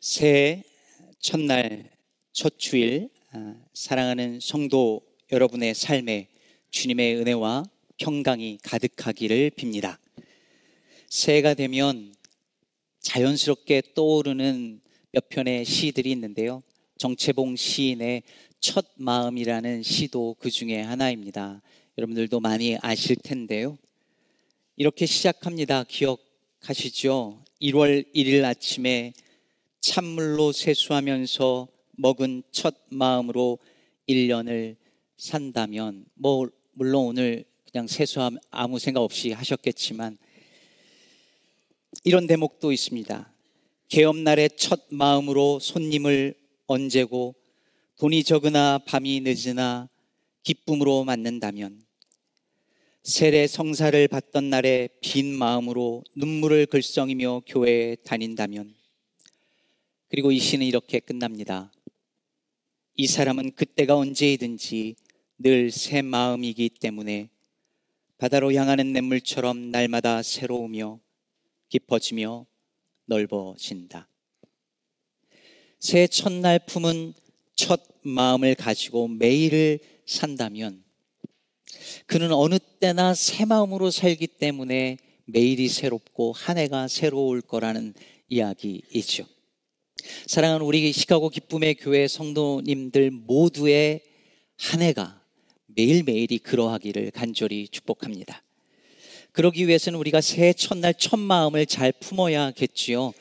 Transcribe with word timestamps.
새해 0.00 0.62
첫날 1.20 1.90
첫 2.32 2.58
주일 2.58 3.08
아, 3.32 3.54
사랑하는 3.72 4.40
성도 4.40 5.00
여러분의 5.32 5.74
삶에 5.74 6.28
주님의 6.70 7.16
은혜와 7.16 7.64
평강이 7.96 8.58
가득하기를 8.62 9.52
빕니다. 9.52 9.96
새해가 11.08 11.54
되면 11.54 12.14
자연스럽게 13.00 13.82
떠오르는 13.94 14.82
몇 15.12 15.28
편의 15.30 15.64
시들이 15.64 16.10
있는데요. 16.12 16.62
정채봉 16.98 17.56
시인의 17.56 18.22
첫 18.60 18.86
마음이라는 18.96 19.82
시도 19.82 20.36
그 20.38 20.50
중에 20.50 20.82
하나입니다. 20.82 21.62
여러분들도 21.96 22.38
많이 22.40 22.76
아실 22.82 23.16
텐데요. 23.16 23.78
이렇게 24.76 25.06
시작합니다. 25.06 25.84
기억하시죠? 25.84 27.42
1월 27.62 28.14
1일 28.14 28.44
아침에 28.44 29.14
찬물로 29.86 30.50
세수하면서 30.50 31.68
먹은 31.92 32.42
첫 32.50 32.74
마음으로 32.88 33.58
1년을 34.08 34.74
산다면, 35.16 36.06
뭐, 36.14 36.48
물론 36.72 37.06
오늘 37.06 37.44
그냥 37.70 37.86
세수함 37.86 38.36
아무 38.50 38.80
생각 38.80 39.02
없이 39.02 39.30
하셨겠지만, 39.30 40.18
이런 42.02 42.26
대목도 42.26 42.72
있습니다. 42.72 43.32
개업날의 43.88 44.50
첫 44.56 44.86
마음으로 44.90 45.60
손님을 45.60 46.34
언제고, 46.66 47.36
돈이 47.98 48.24
적으나 48.24 48.78
밤이 48.78 49.20
늦으나 49.20 49.88
기쁨으로 50.42 51.04
맞는다면, 51.04 51.80
세례 53.04 53.46
성사를 53.46 54.08
받던 54.08 54.50
날에 54.50 54.88
빈 55.00 55.32
마음으로 55.32 56.02
눈물을 56.16 56.66
글썽이며 56.66 57.42
교회에 57.46 57.94
다닌다면, 58.04 58.74
그리고 60.08 60.30
이 60.30 60.38
시는 60.38 60.66
이렇게 60.66 61.00
끝납니다. 61.00 61.72
이 62.94 63.06
사람은 63.06 63.52
그때가 63.52 63.96
언제이든지 63.96 64.96
늘 65.38 65.70
새 65.70 66.00
마음이기 66.00 66.70
때문에 66.70 67.28
바다로 68.18 68.52
향하는 68.54 68.92
냇물처럼 68.92 69.70
날마다 69.70 70.22
새로우며 70.22 71.00
깊어지며 71.68 72.46
넓어진다. 73.04 74.08
새 75.78 76.06
첫날 76.06 76.58
품은 76.66 77.12
첫 77.54 77.82
마음을 78.02 78.54
가지고 78.54 79.08
매일을 79.08 79.78
산다면 80.06 80.84
그는 82.06 82.32
어느 82.32 82.58
때나 82.58 83.12
새 83.14 83.44
마음으로 83.44 83.90
살기 83.90 84.26
때문에 84.26 84.96
매일이 85.26 85.68
새롭고 85.68 86.32
한 86.32 86.56
해가 86.56 86.88
새로울 86.88 87.42
거라는 87.42 87.92
이야기이죠. 88.28 89.35
사랑하는 90.26 90.64
우리 90.64 90.92
시카고 90.92 91.28
기쁨의 91.28 91.76
교회 91.76 92.08
성도님들 92.08 93.10
모두의 93.10 94.00
한 94.56 94.82
해가 94.82 95.20
매일매일이 95.66 96.38
그러하기를 96.38 97.10
간절히 97.10 97.68
축복합니다. 97.68 98.42
그러기 99.32 99.68
위해서는 99.68 99.98
우리가 99.98 100.20
새해 100.20 100.52
첫날 100.52 100.94
첫 100.94 101.18
마음을 101.18 101.66
잘 101.66 101.92
품어야겠지요. 101.92 103.12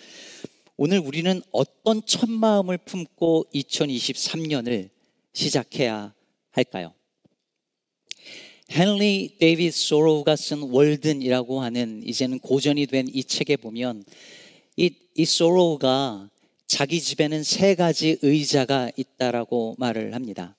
오늘 0.77 0.99
우리는 0.99 1.41
어떤 1.51 2.01
첫 2.05 2.29
마음을 2.29 2.77
품고 2.77 3.45
2023년을 3.53 4.89
시작해야 5.33 6.13
할까요? 6.51 6.93
헨리 8.71 9.37
데이비드 9.39 9.75
소로우가 9.75 10.35
쓴 10.35 10.61
월든이라고 10.61 11.61
하는 11.61 12.01
이제는 12.05 12.39
고전이 12.39 12.87
된 12.87 13.07
이 13.13 13.23
책에 13.23 13.57
보면 13.57 14.03
이, 14.75 14.91
이 15.15 15.25
소로우가 15.25 16.29
자기 16.67 16.99
집에는 16.99 17.43
세 17.43 17.75
가지 17.75 18.17
의자가 18.21 18.91
있다라고 18.95 19.75
말을 19.77 20.15
합니다. 20.15 20.55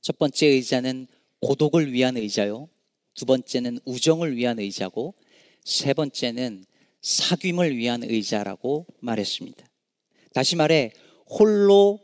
첫 0.00 0.16
번째 0.16 0.46
의자는 0.46 1.06
고독을 1.40 1.92
위한 1.92 2.16
의자요. 2.16 2.68
두 3.14 3.26
번째는 3.26 3.80
우정을 3.84 4.36
위한 4.36 4.58
의자고 4.58 5.14
세 5.64 5.92
번째는 5.92 6.64
사귐을 7.02 7.74
위한 7.76 8.02
의자라고 8.04 8.86
말했습니다. 9.00 9.66
다시 10.32 10.54
말해 10.56 10.92
홀로 11.26 11.98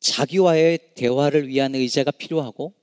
자기와의 0.00 0.78
대화를 0.96 1.48
위한 1.48 1.74
의자가 1.74 2.10
필요하고 2.10 2.74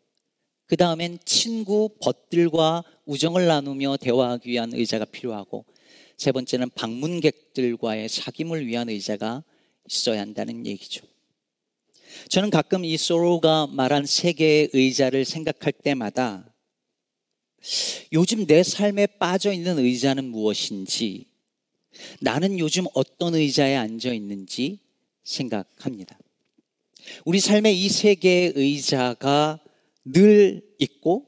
그 0.68 0.78
다음엔 0.78 1.20
친구 1.26 1.90
벗들과 2.02 2.84
우정을 3.06 3.48
나누며 3.48 3.98
대화하기 3.98 4.50
위한 4.50 4.74
의자가 4.74 5.06
필요하고 5.06 5.66
세 6.18 6.32
번째는 6.32 6.70
방문객들과의 6.76 8.10
사귐을 8.10 8.66
위한 8.66 8.90
의자가 8.90 9.44
있어야 9.90 10.22
한다는 10.22 10.66
얘기죠. 10.66 11.06
저는 12.30 12.50
가끔 12.50 12.84
이 12.84 12.98
소로가 12.98 13.68
말한 13.68 14.06
세 14.06 14.34
개의 14.34 14.70
의자를 14.74 15.26
생각할 15.26 15.72
때마다 15.72 16.54
요즘 18.14 18.46
내 18.46 18.64
삶에 18.64 19.08
빠져 19.20 19.52
있는 19.52 19.78
의자는 19.80 20.26
무엇인지 20.26 21.26
나는 22.22 22.60
요즘 22.60 22.86
어떤 22.94 23.36
의자에 23.36 23.76
앉아 23.76 24.14
있는지 24.14 24.80
생각합니다. 25.24 26.18
우리 27.26 27.40
삶에 27.40 27.72
이세 27.72 28.16
개의 28.16 28.54
의자가 28.56 29.60
늘 30.06 30.62
있고 30.80 31.28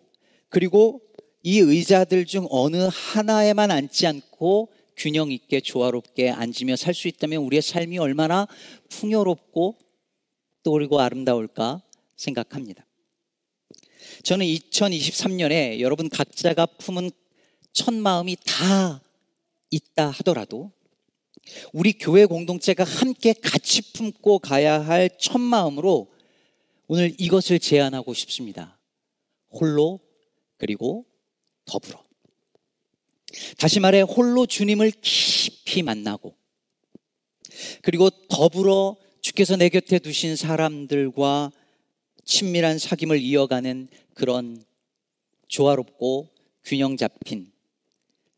그리고 0.50 1.02
이 1.44 1.60
의자들 1.60 2.26
중 2.26 2.48
어느 2.50 2.90
하나에만 2.92 3.72
앉지 3.72 4.08
않고 4.08 4.70
균형 5.00 5.32
있게 5.32 5.62
조화롭게 5.62 6.30
앉으며 6.30 6.76
살 6.76 6.94
수 6.94 7.08
있다면 7.08 7.42
우리의 7.44 7.62
삶이 7.62 7.98
얼마나 7.98 8.48
풍요롭고 8.90 9.78
또 10.64 10.72
그리고 10.72 11.00
아름다울까 11.00 11.82
생각합니다. 12.18 12.86
저는 14.24 14.46
2023년에 14.46 15.80
여러분 15.80 16.10
각자가 16.10 16.66
품은 16.66 17.12
첫 17.72 17.94
마음이 17.94 18.36
다 18.46 19.02
있다 19.72 20.10
하더라도 20.10 20.72
우리 21.72 21.94
교회 21.94 22.26
공동체가 22.26 22.84
함께 22.84 23.34
같이 23.34 23.94
품고 23.94 24.40
가야 24.40 24.86
할 24.86 25.10
첫 25.20 25.40
마음으로 25.40 26.12
오늘 26.88 27.16
이것을 27.20 27.60
제안하고 27.60 28.14
싶습니다. 28.14 28.80
홀로 29.52 30.00
그리고 30.58 31.06
더불어. 31.66 32.09
다시 33.58 33.80
말해 33.80 34.02
홀로 34.02 34.46
주님을 34.46 34.92
깊이 35.02 35.84
만나고 35.84 36.36
그리고 37.82 38.10
더불어 38.30 38.96
주께서 39.22 39.56
내 39.56 39.70
곁에 39.70 40.00
두신 40.00 40.36
사람들과 40.36 41.52
친밀한 42.24 42.78
사귐을 42.78 43.22
이어가는 43.22 43.88
그런 44.14 44.64
조화롭고 45.48 46.30
균형 46.64 46.98
잡힌 46.98 47.52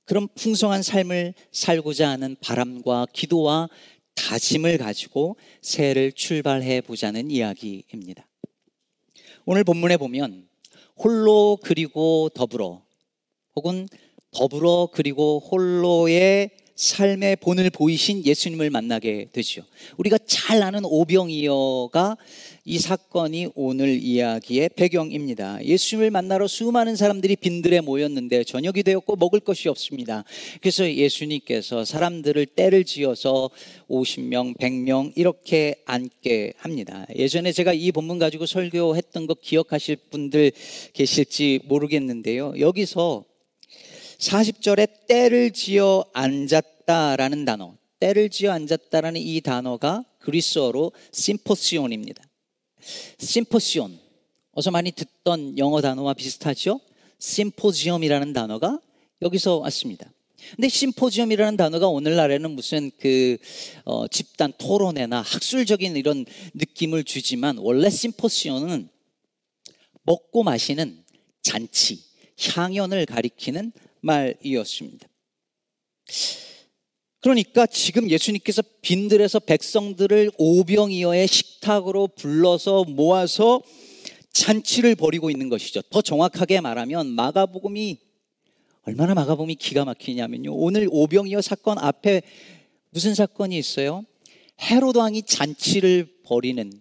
그런 0.06 0.28
풍성한 0.35 0.84
삶을 0.84 1.34
살고자 1.52 2.09
하는 2.09 2.35
바람과 2.41 3.08
기도와 3.13 3.69
다짐을 4.16 4.78
가지고 4.78 5.38
새해를 5.62 6.12
출발해 6.12 6.81
보자는 6.81 7.31
이야기입니다. 7.31 8.28
오늘 9.46 9.63
본문에 9.63 9.97
보면 9.97 10.47
홀로 10.97 11.58
그리고 11.62 12.29
더불어 12.34 12.84
혹은 13.56 13.88
더불어 14.31 14.87
그리고 14.93 15.39
홀로의 15.39 16.51
삶의 16.75 17.35
본을 17.35 17.69
보이신 17.69 18.25
예수님을 18.25 18.69
만나게 18.69 19.27
되죠. 19.33 19.61
우리가 19.97 20.17
잘 20.25 20.63
아는 20.63 20.81
오병이어가 20.85 22.17
이 22.63 22.79
사건이 22.79 23.49
오늘 23.55 24.01
이야기의 24.01 24.69
배경입니다. 24.75 25.63
예수님을 25.63 26.11
만나러 26.11 26.47
수많은 26.47 26.95
사람들이 26.95 27.35
빈들에 27.35 27.81
모였는데 27.81 28.45
저녁이 28.45 28.83
되었고 28.83 29.15
먹을 29.17 29.41
것이 29.41 29.67
없습니다. 29.67 30.23
그래서 30.61 30.91
예수님께서 30.91 31.85
사람들을 31.85 32.45
때를 32.47 32.85
지어서 32.85 33.49
50명, 33.89 34.57
100명 34.57 35.11
이렇게 35.16 35.75
앉게 35.85 36.53
합니다. 36.57 37.05
예전에 37.16 37.51
제가 37.51 37.73
이 37.73 37.91
본문 37.91 38.17
가지고 38.17 38.45
설교했던 38.45 39.27
거 39.27 39.35
기억하실 39.35 39.97
분들 40.09 40.53
계실지 40.93 41.59
모르겠는데요. 41.66 42.53
여기서 42.59 43.25
40절에 44.22 45.08
때를 45.08 45.52
지어 45.52 46.06
앉았다라는 46.14 47.44
단어, 47.44 47.76
때를 48.00 48.29
지어 48.29 48.52
앉았다라는 48.52 49.20
이 49.20 49.41
단어가 49.41 50.06
그리스어로 50.20 50.91
심포시온입니다. 51.12 52.23
심포시온. 53.18 54.00
어서 54.52 54.70
많이 54.70 54.91
듣던 54.91 55.58
영어 55.58 55.82
단어와 55.82 56.14
비슷하죠? 56.14 56.79
심포지엄이라는 57.18 58.34
단어가 58.34 58.79
여기서 59.23 59.58
왔습니다. 59.58 60.12
근데 60.56 60.70
심포지엄이라는 60.70 61.58
단어가 61.58 61.88
오늘날에는 61.88 62.52
무슨 62.52 62.91
그 63.00 63.38
어, 63.85 64.08
집단 64.08 64.53
토론회나 64.58 65.22
학술적인 65.22 65.96
이런 65.96 66.26
느낌을 66.53 67.06
주지만 67.06 67.58
원래 67.58 67.90
심포시온은 67.90 68.90
먹고 70.03 70.44
마시는 70.44 71.03
잔치, 71.41 72.03
향연을 72.40 73.06
가리키는 73.06 73.72
말이었습니다. 74.01 75.07
그러니까 77.21 77.67
지금 77.67 78.09
예수님께서 78.09 78.63
빈들에서 78.81 79.39
백성들을 79.39 80.31
오병이어의 80.37 81.27
식탁으로 81.27 82.07
불러서 82.07 82.83
모아서 82.85 83.61
잔치를 84.33 84.95
벌이고 84.95 85.29
있는 85.29 85.49
것이죠. 85.49 85.81
더 85.83 86.01
정확하게 86.01 86.61
말하면 86.61 87.07
마가복음이 87.07 87.99
얼마나 88.83 89.13
마가복음이 89.13 89.55
기가 89.55 89.85
막히냐면요. 89.85 90.53
오늘 90.55 90.87
오병이어 90.89 91.41
사건 91.41 91.77
앞에 91.77 92.23
무슨 92.89 93.13
사건이 93.13 93.55
있어요? 93.57 94.03
헤로드 94.59 94.97
왕이 94.97 95.23
잔치를 95.23 96.21
벌이는 96.23 96.71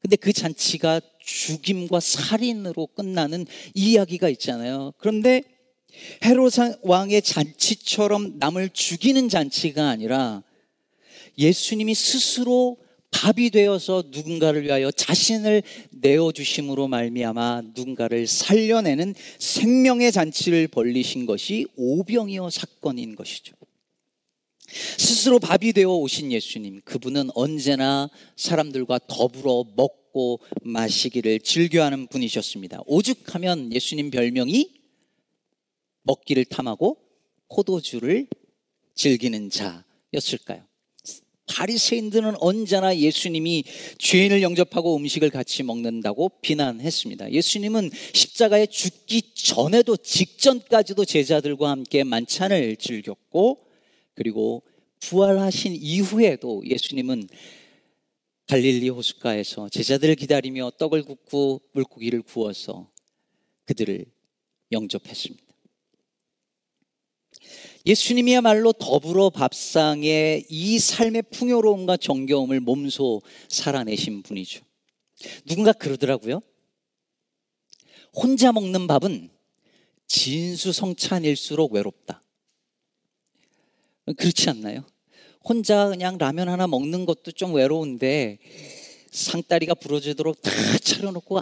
근데 0.00 0.16
그 0.16 0.32
잔치가 0.32 1.00
죽임과 1.20 1.98
살인으로 2.00 2.86
끝나는 2.86 3.46
이야기가 3.74 4.28
있잖아요. 4.30 4.92
그런데 4.98 5.42
헤롯 6.24 6.52
왕의 6.82 7.22
잔치처럼 7.22 8.38
남을 8.38 8.70
죽이는 8.72 9.28
잔치가 9.28 9.88
아니라 9.88 10.42
예수님이 11.36 11.94
스스로 11.94 12.76
밥이 13.10 13.50
되어서 13.50 14.04
누군가를 14.10 14.64
위하여 14.64 14.90
자신을 14.90 15.62
내어 15.90 16.30
주심으로 16.32 16.88
말미암아 16.88 17.62
누군가를 17.74 18.26
살려내는 18.26 19.14
생명의 19.38 20.12
잔치를 20.12 20.68
벌리신 20.68 21.26
것이 21.26 21.66
오병이어 21.76 22.50
사건인 22.50 23.16
것이죠. 23.16 23.54
스스로 24.98 25.38
밥이 25.38 25.72
되어 25.72 25.90
오신 25.94 26.30
예수님, 26.30 26.82
그분은 26.84 27.30
언제나 27.34 28.10
사람들과 28.36 29.00
더불어 29.08 29.64
먹고 29.74 30.40
마시기를 30.62 31.40
즐겨하는 31.40 32.06
분이셨습니다. 32.08 32.82
오죽하면 32.86 33.72
예수님 33.72 34.10
별명이 34.10 34.77
먹기를 36.02 36.44
탐하고 36.44 36.98
포도주를 37.48 38.28
즐기는 38.94 39.50
자였을까요? 39.50 40.68
바리새인들은 41.48 42.34
언제나 42.40 42.96
예수님이 42.96 43.64
죄인을 43.98 44.42
영접하고 44.42 44.96
음식을 44.96 45.30
같이 45.30 45.62
먹는다고 45.62 46.30
비난했습니다. 46.42 47.32
예수님은 47.32 47.90
십자가에 48.12 48.66
죽기 48.66 49.34
전에도 49.34 49.96
직전까지도 49.96 51.04
제자들과 51.04 51.70
함께 51.70 52.04
만찬을 52.04 52.76
즐겼고 52.76 53.64
그리고 54.14 54.62
부활하신 55.00 55.74
이후에도 55.74 56.62
예수님은 56.66 57.28
갈릴리 58.46 58.88
호숫가에서 58.88 59.68
제자들을 59.68 60.14
기다리며 60.16 60.72
떡을 60.78 61.02
굽고 61.02 61.62
물고기를 61.72 62.22
구워서 62.22 62.90
그들을 63.66 64.04
영접했습니다. 64.72 65.47
예수님이야말로 67.88 68.74
더불어 68.74 69.30
밥상에 69.30 70.44
이 70.50 70.78
삶의 70.78 71.22
풍요로움과 71.30 71.96
정겨움을 71.96 72.60
몸소 72.60 73.22
살아내신 73.48 74.22
분이죠. 74.22 74.62
누군가 75.46 75.72
그러더라고요. 75.72 76.42
혼자 78.14 78.52
먹는 78.52 78.86
밥은 78.86 79.30
진수성찬일수록 80.06 81.72
외롭다. 81.72 82.22
그렇지 84.18 84.50
않나요? 84.50 84.84
혼자 85.42 85.88
그냥 85.88 86.18
라면 86.18 86.50
하나 86.50 86.66
먹는 86.66 87.06
것도 87.06 87.32
좀 87.32 87.54
외로운데 87.54 88.38
상다리가 89.10 89.74
부러지도록 89.74 90.42
다 90.42 90.50
차려놓고 90.82 91.40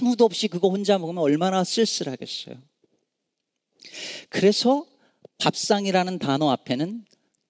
아무도 0.00 0.26
없이 0.26 0.46
그거 0.46 0.68
혼자 0.68 0.96
먹으면 0.96 1.24
얼마나 1.24 1.64
쓸쓸하겠어요. 1.64 2.54
그래서 4.28 4.86
밥상이라는 5.38 6.18
단어 6.18 6.50
앞에는 6.50 7.04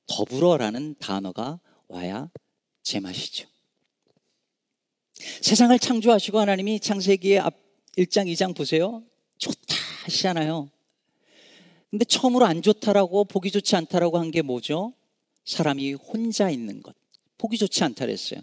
더불어라는 0.07 0.97
단어가 0.99 1.61
와야 1.89 2.31
제맛이죠. 2.83 3.49
세상을 5.41 5.77
창조하시고 5.79 6.39
하나님이 6.39 6.81
창세기의 6.81 7.39
앞 7.41 7.55
1장, 7.97 8.31
2장 8.31 8.55
보세요. 8.55 9.03
좋다 9.39 9.75
하시잖아요. 10.05 10.71
근데 11.91 12.05
처음으로 12.05 12.45
안 12.45 12.61
좋다라고 12.63 13.25
보기 13.25 13.51
좋지 13.51 13.75
않다라고 13.77 14.19
한 14.19 14.31
게 14.31 14.43
뭐죠? 14.43 14.93
사람이 15.47 15.95
혼자 15.95 16.51
있는 16.51 16.83
것. 16.83 16.95
보기 17.39 17.57
좋지 17.57 17.83
않다 17.85 18.05
그랬어요. 18.05 18.41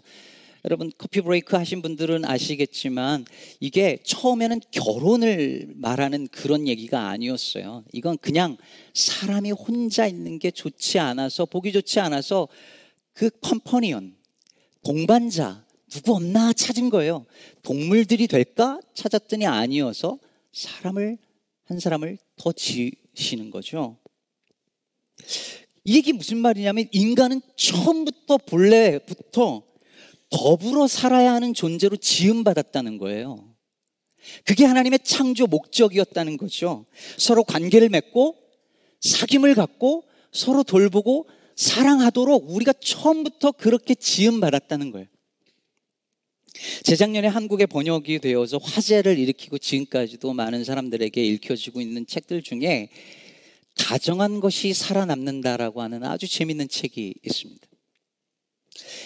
여러분 0.66 0.90
커피 0.96 1.20
브레이크 1.20 1.56
하신 1.56 1.82
분들은 1.82 2.24
아시겠지만 2.24 3.26
이게 3.60 3.98
처음에는 4.02 4.60
결혼을 4.70 5.68
말하는 5.74 6.26
그런 6.28 6.66
얘기가 6.66 7.08
아니었어요. 7.10 7.84
이건 7.92 8.16
그냥 8.16 8.56
사람이 8.94 9.50
혼자 9.50 10.06
있는 10.06 10.38
게 10.38 10.50
좋지 10.50 10.98
않아서 10.98 11.44
보기 11.44 11.70
좋지 11.70 12.00
않아서 12.00 12.48
그 13.12 13.28
컴퍼니언 13.42 14.16
동반자 14.82 15.66
누구 15.90 16.14
없나 16.14 16.54
찾은 16.54 16.88
거예요. 16.88 17.26
동물들이 17.62 18.26
될까 18.26 18.80
찾았더니 18.94 19.46
아니어서 19.46 20.18
사람을 20.54 21.18
한 21.64 21.78
사람을 21.78 22.16
더 22.36 22.52
지시는 22.52 23.50
거죠. 23.50 23.98
이 25.84 25.96
얘기 25.96 26.14
무슨 26.14 26.38
말이냐면 26.38 26.88
인간은 26.90 27.42
처음부터 27.54 28.38
본래부터 28.38 29.73
더불어 30.34 30.88
살아야 30.88 31.32
하는 31.32 31.54
존재로 31.54 31.96
지음받았다는 31.96 32.98
거예요. 32.98 33.54
그게 34.44 34.64
하나님의 34.64 35.00
창조 35.04 35.46
목적이었다는 35.46 36.36
거죠. 36.38 36.86
서로 37.16 37.44
관계를 37.44 37.88
맺고 37.88 38.36
사귐을 39.00 39.54
갖고 39.54 40.04
서로 40.32 40.64
돌보고 40.64 41.28
사랑하도록 41.54 42.50
우리가 42.50 42.72
처음부터 42.72 43.52
그렇게 43.52 43.94
지음받았다는 43.94 44.90
거예요. 44.90 45.06
재작년에 46.82 47.28
한국에 47.28 47.66
번역이 47.66 48.18
되어서 48.20 48.58
화제를 48.58 49.18
일으키고 49.18 49.58
지금까지도 49.58 50.32
많은 50.32 50.64
사람들에게 50.64 51.22
읽혀지고 51.22 51.80
있는 51.80 52.06
책들 52.06 52.42
중에 52.42 52.88
다정한 53.76 54.40
것이 54.40 54.72
살아남는다라고 54.72 55.82
하는 55.82 56.04
아주 56.04 56.26
재밌는 56.26 56.68
책이 56.68 57.14
있습니다. 57.22 57.73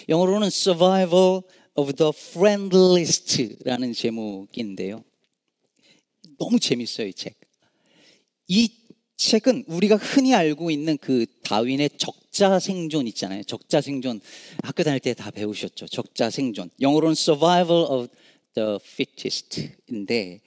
영어로는 0.07 0.47
Survival 0.47 1.41
of 1.75 1.93
the 1.93 2.11
Friendliest라는 2.15 3.93
제목인데요. 3.93 5.03
너무 6.37 6.59
재밌어요, 6.59 7.07
이 7.07 7.13
책. 7.13 7.39
이 8.47 8.69
책은 9.17 9.65
우리가 9.67 9.97
흔히 9.97 10.33
알고 10.33 10.71
있는 10.71 10.97
그 10.97 11.25
다윈의 11.43 11.91
적자 11.97 12.59
생존 12.59 13.05
있잖아요. 13.07 13.43
적자 13.43 13.81
생존. 13.81 14.21
학교 14.63 14.83
다닐 14.83 14.99
때 15.01 15.13
다 15.13 15.29
배우셨죠. 15.29 15.87
적자 15.87 16.29
생존. 16.29 16.69
영어로는 16.79 17.13
Survival 17.13 17.85
of 17.89 18.07
the 18.55 18.77
Fittest인데 18.81 20.41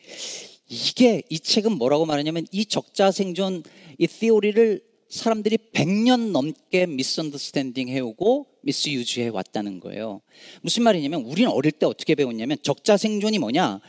이게 0.68 1.22
이 1.28 1.38
책은 1.38 1.72
뭐라고 1.72 2.06
말하냐면 2.06 2.46
이 2.50 2.64
적자 2.64 3.10
생존 3.12 3.62
이 3.98 4.06
티오리를 4.06 4.82
사람들이 5.10 5.58
100년 5.74 6.30
넘게 6.30 6.86
미스언더스탠딩 6.86 7.88
해오고 7.88 8.46
미스유지해 8.62 9.28
왔다는 9.28 9.80
거예요. 9.80 10.20
무슨 10.62 10.82
말이냐면 10.82 11.22
우리는 11.22 11.50
어릴 11.50 11.72
때 11.72 11.86
어떻게 11.86 12.14
배웠냐면 12.14 12.56
적자 12.62 12.96
생존이 12.96 13.38
뭐냐? 13.38 13.80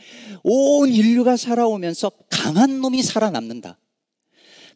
온 0.42 0.90
인류가 0.90 1.36
살아오면서 1.36 2.10
강한 2.30 2.80
놈이 2.80 3.02
살아남는다. 3.02 3.78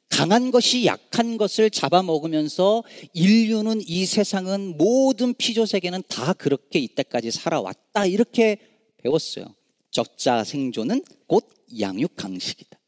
강한 0.08 0.50
것이 0.50 0.86
약한 0.86 1.36
것을 1.36 1.70
잡아먹으면서 1.70 2.82
인류는 3.12 3.82
이 3.86 4.06
세상은 4.06 4.76
모든 4.78 5.34
피조 5.34 5.66
세계는 5.66 6.02
다 6.08 6.32
그렇게 6.32 6.78
이때까지 6.78 7.30
살아왔다. 7.30 8.06
이렇게 8.06 8.56
배웠어요. 9.02 9.54
적자 9.90 10.44
생존은 10.44 11.04
곧 11.26 11.46
양육 11.78 12.16
강식이다. 12.16 12.78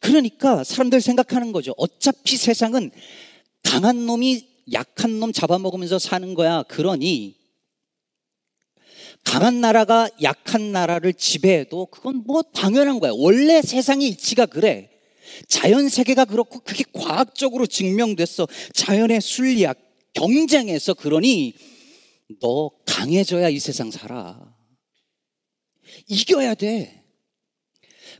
그러니까 0.00 0.62
사람들 0.62 1.00
생각하는 1.00 1.52
거죠. 1.52 1.74
어차피 1.76 2.36
세상은 2.36 2.90
강한 3.62 4.06
놈이 4.06 4.55
약한 4.72 5.20
놈 5.20 5.32
잡아먹으면서 5.32 5.98
사는 5.98 6.34
거야. 6.34 6.62
그러니 6.64 7.36
강한 9.24 9.60
나라가 9.60 10.08
약한 10.22 10.72
나라를 10.72 11.12
지배해도 11.12 11.86
그건 11.86 12.22
뭐 12.26 12.42
당연한 12.42 13.00
거야. 13.00 13.12
원래 13.14 13.62
세상의 13.62 14.08
이치가 14.08 14.46
그래. 14.46 14.90
자연 15.48 15.88
세계가 15.88 16.24
그렇고 16.24 16.60
그게 16.60 16.84
과학적으로 16.92 17.66
증명됐어. 17.66 18.46
자연의 18.72 19.20
순리학 19.20 19.78
경쟁에서 20.14 20.94
그러니 20.94 21.54
너 22.40 22.70
강해져야 22.86 23.48
이 23.48 23.58
세상 23.58 23.90
살아. 23.90 24.54
이겨야 26.08 26.54
돼. 26.54 27.04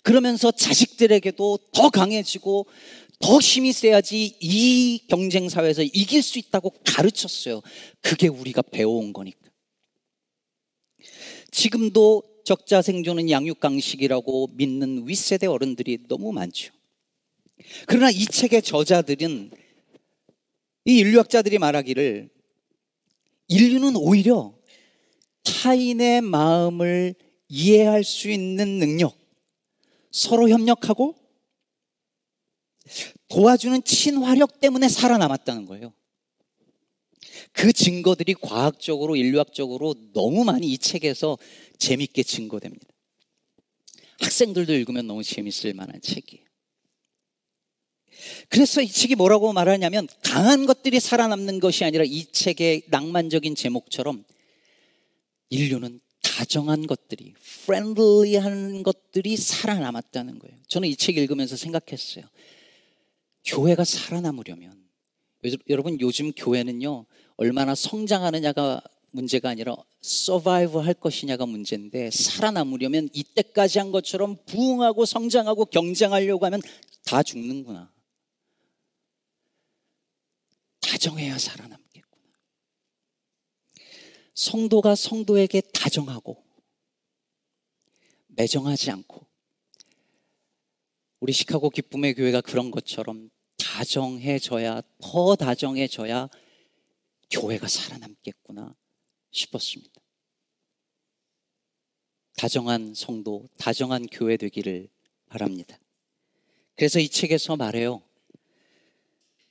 그러면서 0.02 0.50
자식들에게도 0.50 1.58
더 1.72 1.90
강해지고 1.90 2.66
더 3.18 3.38
힘이 3.38 3.72
세야지 3.72 4.36
이 4.40 5.06
경쟁 5.08 5.48
사회에서 5.48 5.82
이길 5.82 6.22
수 6.22 6.38
있다고 6.38 6.70
가르쳤어요. 6.84 7.62
그게 8.00 8.28
우리가 8.28 8.62
배워온 8.62 9.12
거니까. 9.12 9.38
지금도 11.50 12.22
적자 12.44 12.82
생존은 12.82 13.30
양육강식이라고 13.30 14.50
믿는 14.52 15.08
윗세대 15.08 15.46
어른들이 15.46 15.98
너무 16.08 16.32
많죠. 16.32 16.72
그러나 17.86 18.10
이 18.10 18.24
책의 18.24 18.62
저자들은 18.62 19.50
이 20.84 20.98
인류학자들이 20.98 21.58
말하기를 21.58 22.28
인류는 23.48 23.96
오히려 23.96 24.54
타인의 25.42 26.20
마음을 26.20 27.14
이해할 27.48 28.04
수 28.04 28.30
있는 28.30 28.78
능력, 28.78 29.16
서로 30.10 30.48
협력하고 30.48 31.14
도와주는 33.28 33.82
친화력 33.84 34.60
때문에 34.60 34.88
살아남았다는 34.88 35.66
거예요. 35.66 35.92
그 37.52 37.72
증거들이 37.72 38.34
과학적으로, 38.34 39.16
인류학적으로 39.16 39.94
너무 40.12 40.44
많이 40.44 40.70
이 40.70 40.78
책에서 40.78 41.38
재밌게 41.78 42.22
증거됩니다. 42.22 42.86
학생들도 44.20 44.72
읽으면 44.74 45.06
너무 45.06 45.22
재밌을 45.22 45.74
만한 45.74 46.00
책이에요. 46.00 46.44
그래서 48.48 48.80
이 48.80 48.88
책이 48.88 49.14
뭐라고 49.14 49.52
말하냐면 49.52 50.08
강한 50.22 50.64
것들이 50.66 51.00
살아남는 51.00 51.60
것이 51.60 51.84
아니라 51.84 52.04
이 52.06 52.24
책의 52.32 52.84
낭만적인 52.88 53.54
제목처럼 53.54 54.24
인류는 55.50 56.00
다정한 56.22 56.86
것들이, 56.86 57.34
friendly한 57.66 58.82
것들이 58.82 59.36
살아남았다는 59.36 60.38
거예요. 60.38 60.56
저는 60.68 60.88
이 60.88 60.96
책 60.96 61.16
읽으면서 61.18 61.56
생각했어요. 61.56 62.24
교회가 63.46 63.84
살아남으려면 63.84 64.86
여러분 65.68 66.00
요즘 66.00 66.32
교회는요 66.32 67.06
얼마나 67.36 67.74
성장하느냐가 67.74 68.82
문제가 69.10 69.48
아니라 69.48 69.76
서바이브 70.02 70.78
할 70.78 70.92
것이냐가 70.94 71.46
문제인데 71.46 72.10
살아남으려면 72.10 73.08
이때까지 73.12 73.78
한 73.78 73.90
것처럼 73.90 74.36
부흥하고 74.44 75.06
성장하고 75.06 75.64
경쟁하려고 75.66 76.44
하면 76.46 76.60
다 77.04 77.22
죽는구나. 77.22 77.92
다정해야 80.80 81.38
살아남겠구나. 81.38 82.34
성도가 84.34 84.94
성도에게 84.94 85.62
다정하고 85.72 86.44
매정하지 88.28 88.90
않고 88.90 89.26
우리 91.20 91.32
시카고 91.32 91.70
기쁨의 91.70 92.14
교회가 92.14 92.42
그런 92.42 92.70
것처럼 92.70 93.30
다정해져야 93.76 94.80
더 95.02 95.36
다정해져야 95.36 96.30
교회가 97.30 97.68
살아남겠구나 97.68 98.74
싶었습니다. 99.30 100.00
다정한 102.38 102.94
성도, 102.94 103.46
다정한 103.58 104.06
교회 104.10 104.38
되기를 104.38 104.88
바랍니다. 105.26 105.78
그래서 106.74 106.98
이 107.00 107.08
책에서 107.10 107.56
말해요. 107.56 108.02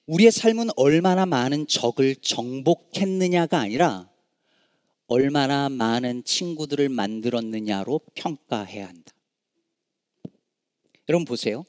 우리의 0.07 0.31
삶은 0.31 0.69
얼마나 0.75 1.27
많은 1.27 1.67
적을 1.67 2.15
정복했느냐가 2.15 3.59
아니라 3.59 4.09
얼마나 5.05 5.69
많은 5.69 6.23
친구들을 6.23 6.89
만들었느냐로 6.89 8.01
평가해야 8.15 8.87
한다. 8.87 9.13
여러분 11.09 11.25
보세요. 11.25 11.63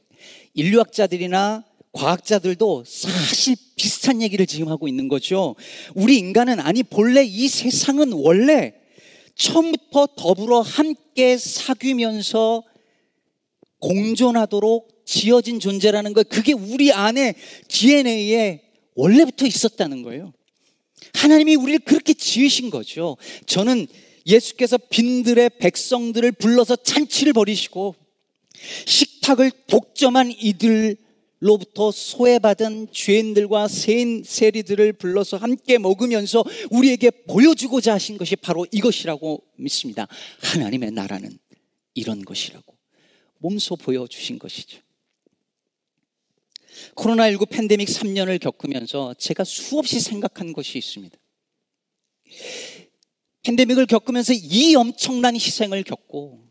인류학자들이나 0.54 1.75
과학자들도 1.96 2.84
사실 2.86 3.56
비슷한 3.74 4.20
얘기를 4.20 4.46
지금 4.46 4.68
하고 4.68 4.86
있는 4.86 5.08
거죠. 5.08 5.56
우리 5.94 6.18
인간은 6.18 6.60
아니 6.60 6.82
본래 6.82 7.24
이 7.24 7.48
세상은 7.48 8.12
원래 8.12 8.74
처음부터 9.34 10.08
더불어 10.16 10.60
함께 10.60 11.38
사귀면서 11.38 12.62
공존하도록 13.80 15.04
지어진 15.06 15.58
존재라는 15.58 16.12
거 16.12 16.22
그게 16.22 16.52
우리 16.52 16.92
안에 16.92 17.34
DNA에 17.68 18.60
원래부터 18.94 19.46
있었다는 19.46 20.02
거예요. 20.02 20.32
하나님이 21.14 21.54
우리를 21.54 21.80
그렇게 21.80 22.12
지으신 22.12 22.70
거죠. 22.70 23.16
저는 23.46 23.86
예수께서 24.26 24.76
빈들의 24.76 25.50
백성들을 25.60 26.32
불러서 26.32 26.76
잔치를 26.76 27.32
벌이시고 27.32 27.94
식탁을 28.86 29.52
독점한 29.66 30.34
이들 30.38 31.05
로부터 31.40 31.90
소외받은 31.90 32.88
죄인들과 32.92 33.68
세인 33.68 34.22
세리들을 34.24 34.94
불러서 34.94 35.36
함께 35.36 35.78
먹으면서 35.78 36.44
우리에게 36.70 37.10
보여주고자 37.10 37.94
하신 37.94 38.16
것이 38.16 38.36
바로 38.36 38.66
이것이라고 38.70 39.42
믿습니다. 39.56 40.06
하나님의 40.40 40.92
나라는 40.92 41.38
이런 41.94 42.24
것이라고 42.24 42.74
몸소 43.38 43.76
보여주신 43.76 44.38
것이죠. 44.38 44.80
코로나19 46.94 47.48
팬데믹 47.48 47.88
3년을 47.88 48.40
겪으면서 48.40 49.14
제가 49.14 49.44
수없이 49.44 50.00
생각한 50.00 50.52
것이 50.52 50.78
있습니다. 50.78 51.16
팬데믹을 53.42 53.86
겪으면서 53.86 54.32
이 54.32 54.74
엄청난 54.74 55.34
희생을 55.34 55.84
겪고 55.84 56.45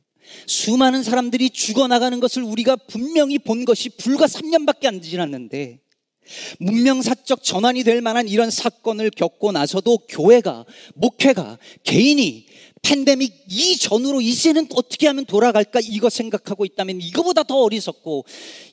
수많은 0.47 1.03
사람들이 1.03 1.49
죽어나가는 1.49 2.19
것을 2.19 2.43
우리가 2.43 2.75
분명히 2.75 3.39
본 3.39 3.65
것이 3.65 3.89
불과 3.89 4.25
3년밖에 4.25 4.85
안 4.85 5.01
지났는데 5.01 5.79
문명사적 6.59 7.43
전환이 7.43 7.83
될 7.83 8.01
만한 8.01 8.27
이런 8.27 8.49
사건을 8.49 9.11
겪고 9.11 9.51
나서도 9.51 9.99
교회가, 10.09 10.65
목회가, 10.95 11.57
개인이 11.83 12.47
팬데믹 12.81 13.45
이전으로 13.49 14.21
이제는 14.21 14.67
어떻게 14.75 15.07
하면 15.07 15.25
돌아갈까 15.25 15.79
이거 15.83 16.09
생각하고 16.09 16.65
있다면 16.65 17.01
이거보다 17.01 17.43
더 17.43 17.61
어리석고 17.63 18.25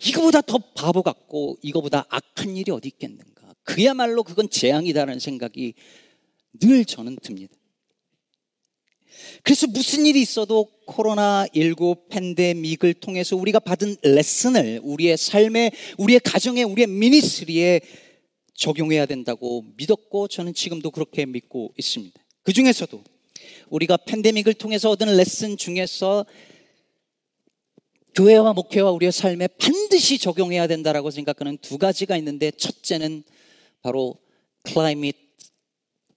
이거보다 0.04 0.42
더 0.42 0.58
바보 0.74 1.02
같고 1.02 1.58
이거보다 1.62 2.04
악한 2.08 2.56
일이 2.56 2.70
어디 2.70 2.88
있겠는가. 2.88 3.54
그야말로 3.64 4.22
그건 4.22 4.50
재앙이다라는 4.50 5.18
생각이 5.18 5.74
늘 6.60 6.84
저는 6.84 7.16
듭니다. 7.22 7.54
그래서 9.42 9.66
무슨 9.66 10.06
일이 10.06 10.20
있어도 10.20 10.68
코로나19 10.86 12.08
팬데믹을 12.08 12.94
통해서 12.94 13.36
우리가 13.36 13.58
받은 13.58 13.96
레슨을 14.02 14.80
우리의 14.82 15.16
삶에, 15.16 15.70
우리의 15.98 16.20
가정에, 16.20 16.62
우리의 16.62 16.86
미니스리에 16.86 17.80
적용해야 18.54 19.06
된다고 19.06 19.64
믿었고 19.76 20.28
저는 20.28 20.54
지금도 20.54 20.90
그렇게 20.90 21.26
믿고 21.26 21.72
있습니다. 21.76 22.20
그 22.42 22.52
중에서도 22.52 23.02
우리가 23.70 23.96
팬데믹을 23.96 24.54
통해서 24.54 24.90
얻은 24.90 25.16
레슨 25.16 25.56
중에서 25.56 26.26
교회와 28.14 28.52
목회와 28.52 28.90
우리의 28.90 29.10
삶에 29.10 29.48
반드시 29.48 30.18
적용해야 30.18 30.66
된다라고 30.66 31.10
생각하는 31.10 31.56
두 31.58 31.78
가지가 31.78 32.16
있는데 32.18 32.50
첫째는 32.50 33.22
바로 33.80 34.16
climate 34.66 35.18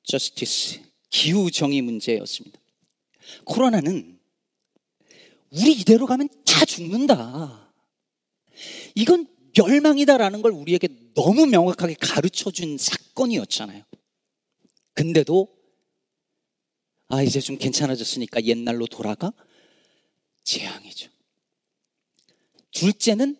justice, 0.03 0.81
기후 1.09 1.50
정의 1.50 1.81
문제였습니다. 1.81 2.59
코로나는 3.46 4.20
우리 5.51 5.74
이대로 5.74 6.05
가면 6.05 6.29
다 6.46 6.65
죽는다. 6.65 7.74
이건 8.96 9.27
멸망이다라는 9.58 10.41
걸 10.41 10.51
우리에게 10.51 10.89
너무 11.13 11.46
명확하게 11.46 11.96
가르쳐 11.96 12.51
준 12.51 12.77
사건이었잖아요. 12.77 13.84
근데도 14.94 15.55
아, 17.08 17.22
이제 17.22 17.39
좀 17.39 17.58
괜찮아졌으니까 17.58 18.44
옛날로 18.44 18.88
돌아가? 18.88 19.32
재앙이죠. 20.44 21.10
둘째는 22.72 23.38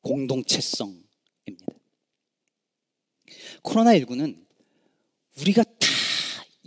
공동체성입니다. 0.00 1.04
코로나19는 3.62 4.44
우리가 5.40 5.64
다 5.64 5.73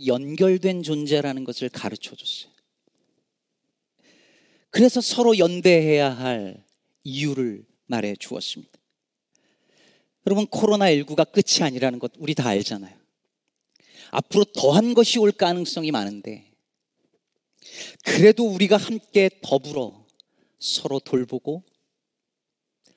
연결된 0.06 0.82
존재라는 0.82 1.44
것을 1.44 1.68
가르쳐 1.68 2.14
줬어요. 2.14 2.52
그래서 4.70 5.00
서로 5.00 5.38
연대해야 5.38 6.10
할 6.10 6.64
이유를 7.04 7.64
말해 7.86 8.14
주었습니다. 8.16 8.78
여러분, 10.26 10.46
코로나19가 10.46 11.32
끝이 11.32 11.64
아니라는 11.66 11.98
것 11.98 12.12
우리 12.18 12.34
다 12.34 12.48
알잖아요. 12.48 12.96
앞으로 14.10 14.44
더한 14.44 14.94
것이 14.94 15.18
올 15.18 15.32
가능성이 15.32 15.90
많은데, 15.90 16.52
그래도 18.04 18.46
우리가 18.46 18.76
함께 18.76 19.30
더불어 19.42 20.06
서로 20.58 21.00
돌보고, 21.00 21.64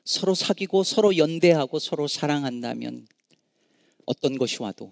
서로 0.03 0.35
사귀고, 0.35 0.83
서로 0.83 1.17
연대하고, 1.17 1.79
서로 1.79 2.07
사랑한다면 2.07 3.07
어떤 4.05 4.37
것이 4.37 4.61
와도 4.61 4.91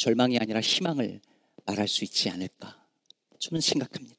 절망이 0.00 0.38
아니라 0.38 0.62
희망을 0.62 1.20
말할 1.66 1.86
수 1.86 2.04
있지 2.04 2.30
않을까 2.30 2.82
저는 3.38 3.60
생각합니다. 3.60 4.16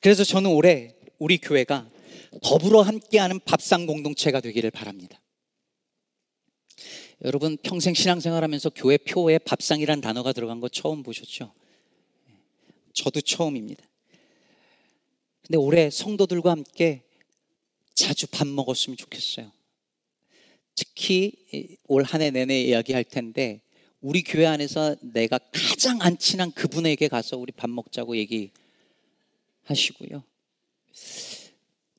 그래서 0.00 0.24
저는 0.24 0.50
올해 0.50 0.96
우리 1.20 1.38
교회가 1.38 1.88
더불어 2.42 2.82
함께하는 2.82 3.38
밥상 3.44 3.86
공동체가 3.86 4.40
되기를 4.40 4.72
바랍니다. 4.72 5.20
여러분 7.22 7.56
평생 7.62 7.94
신앙생활하면서 7.94 8.70
교회 8.70 8.96
표에 8.96 9.38
밥상이란 9.38 10.00
단어가 10.00 10.32
들어간 10.32 10.58
거 10.58 10.68
처음 10.68 11.04
보셨죠? 11.04 11.54
저도 12.92 13.20
처음입니다. 13.20 13.88
근데 15.42 15.58
올해 15.58 15.90
성도들과 15.90 16.50
함께 16.50 17.04
자주 17.94 18.26
밥 18.26 18.48
먹었으면 18.48 18.96
좋겠어요. 18.96 19.52
특히 20.74 21.76
올 21.86 22.02
한 22.04 22.20
해 22.20 22.32
내내 22.32 22.62
이야기할 22.62 23.04
텐데 23.04 23.62
우리 24.00 24.22
교회 24.22 24.46
안에서 24.46 24.96
내가 25.00 25.38
가장 25.52 26.00
안 26.02 26.18
친한 26.18 26.52
그분에게 26.52 27.08
가서 27.08 27.36
우리 27.36 27.52
밥 27.52 27.68
먹자고 27.68 28.16
얘기하시고요. 28.16 30.22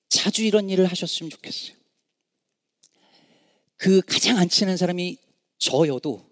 자주 0.08 0.44
이런 0.44 0.70
일을 0.70 0.86
하셨으면 0.86 1.30
좋겠어요. 1.30 1.76
그 3.76 4.02
가장 4.02 4.38
안 4.38 4.50
친한 4.50 4.78
사람이 4.78 5.18
저여도 5.58 6.30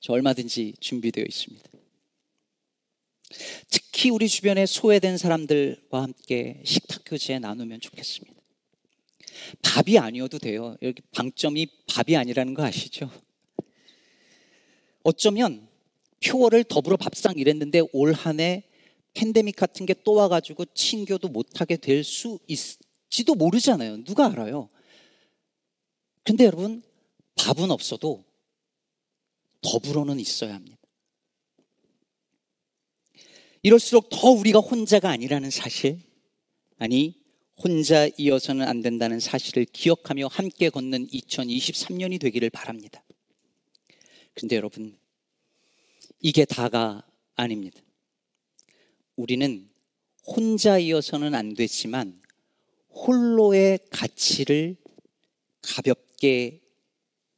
저 0.00 0.12
얼마든지 0.12 0.74
준비되어 0.80 1.24
있습니다. 1.26 1.70
특히 3.70 4.10
우리 4.10 4.28
주변에 4.28 4.66
소외된 4.66 5.18
사람들과 5.18 6.02
함께 6.02 6.62
식탁 6.64 7.02
교제 7.04 7.38
나누면 7.38 7.80
좋겠습니다. 7.80 8.36
밥이 9.62 9.98
아니어도 9.98 10.38
돼요. 10.38 10.76
여기 10.82 11.02
방점이 11.12 11.66
밥이 11.88 12.16
아니라는 12.16 12.54
거 12.54 12.64
아시죠? 12.64 13.10
어쩌면 15.06 15.68
표어를 16.24 16.64
더불어 16.64 16.96
밥상 16.96 17.34
이랬는데 17.36 17.82
올 17.92 18.12
한 18.12 18.40
해 18.40 18.64
팬데믹 19.14 19.54
같은 19.54 19.86
게 19.86 19.94
또 20.04 20.14
와가지고 20.14 20.64
친교도 20.74 21.28
못하게 21.28 21.76
될 21.76 22.02
수 22.04 22.38
있지도 22.48 23.34
모르잖아요. 23.36 24.04
누가 24.04 24.26
알아요? 24.26 24.68
근데 26.24 26.44
여러분, 26.44 26.82
밥은 27.36 27.70
없어도 27.70 28.24
더불어는 29.62 30.18
있어야 30.18 30.54
합니다. 30.54 30.76
이럴수록 33.62 34.08
더 34.10 34.30
우리가 34.30 34.58
혼자가 34.58 35.08
아니라는 35.10 35.50
사실, 35.50 36.00
아니, 36.78 37.14
혼자 37.56 38.08
이어서는 38.18 38.66
안 38.66 38.82
된다는 38.82 39.20
사실을 39.20 39.64
기억하며 39.66 40.26
함께 40.26 40.68
걷는 40.68 41.06
2023년이 41.08 42.20
되기를 42.20 42.50
바랍니다. 42.50 43.02
근데 44.38 44.54
여러분, 44.56 44.94
이게 46.20 46.44
다가 46.44 47.02
아닙니다. 47.36 47.80
우리는 49.16 49.66
혼자이어서는 50.26 51.34
안 51.34 51.54
되지만 51.54 52.20
홀로의 52.90 53.78
가치를 53.90 54.76
가볍게 55.62 56.60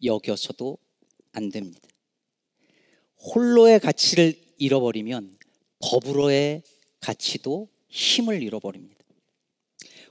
여겨서도 0.02 0.76
안 1.32 1.50
됩니다. 1.50 1.88
홀로의 3.20 3.78
가치를 3.78 4.34
잃어버리면 4.58 5.38
더불어의 5.78 6.64
가치도 6.98 7.68
힘을 7.88 8.42
잃어버립니다. 8.42 9.04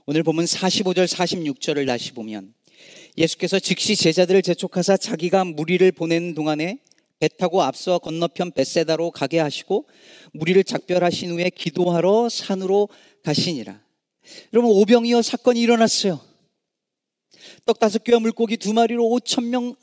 오늘 0.06 0.24
보면 0.24 0.46
45절, 0.46 1.06
46절을 1.06 1.86
다시 1.86 2.13
보면 2.13 2.53
예수께서 3.18 3.60
즉시 3.60 3.96
제자들을 3.96 4.44
재촉하사 4.44 4.96
자기가 4.96 5.44
무리를 5.44 5.92
보내는 5.92 6.36
동안에 6.36 6.80
배 7.20 7.28
타고 7.28 7.64
앞서 7.64 7.98
건너편 7.98 8.52
벳세다로 8.52 9.10
가게 9.10 9.40
하시고 9.40 9.88
무리를 10.34 10.64
작별하신 10.64 11.32
후에 11.32 11.50
기도하러 11.50 12.30
산으로 12.30 12.90
가시니라. 13.24 13.82
여러분 14.54 14.72
오병이어 14.72 15.24
사건이 15.24 15.60
일어났어요. 15.60 16.20
떡 17.66 17.80
다섯 17.80 18.04
개와 18.04 18.20
물고기 18.20 18.58
두 18.58 18.74
마리로 18.74 19.04
5천 19.04 19.46
명 19.46 19.76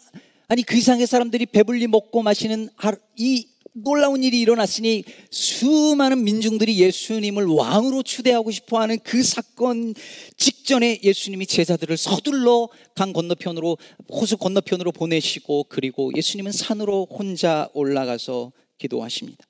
아니 0.46 0.62
그 0.62 0.76
이상의 0.76 1.06
사람들이 1.08 1.46
배불리 1.46 1.88
먹고 1.88 2.22
마시는 2.22 2.68
이 3.16 3.48
놀라운 3.76 4.22
일이 4.22 4.40
일어났으니 4.40 5.02
수많은 5.30 6.22
민중들이 6.22 6.78
예수님을 6.78 7.44
왕으로 7.46 8.04
추대하고 8.04 8.52
싶어 8.52 8.80
하는 8.80 9.00
그 9.00 9.22
사건 9.24 9.94
직전에 10.36 11.00
예수님이 11.02 11.46
제자들을 11.46 11.96
서둘러 11.96 12.68
강 12.94 13.12
건너편으로, 13.12 13.76
호수 14.12 14.36
건너편으로 14.36 14.92
보내시고 14.92 15.64
그리고 15.68 16.12
예수님은 16.14 16.52
산으로 16.52 17.08
혼자 17.10 17.68
올라가서 17.74 18.52
기도하십니다. 18.78 19.44